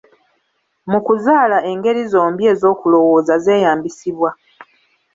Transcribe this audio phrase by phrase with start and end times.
[0.89, 4.29] Mu kuzaala engeri zombi ez'okulowooza zeyambisibwa.